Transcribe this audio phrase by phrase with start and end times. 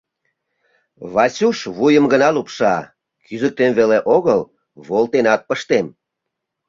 [1.13, 2.75] Васюш вуйым гына лупша:
[3.25, 4.41] кӱзыктем веле огыл,
[4.87, 5.85] волтенат пыштем.